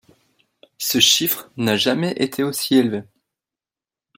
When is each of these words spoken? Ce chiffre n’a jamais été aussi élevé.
Ce 0.79 0.99
chiffre 0.99 1.51
n’a 1.57 1.77
jamais 1.77 2.13
été 2.17 2.41
aussi 2.41 2.73
élevé. 2.73 3.03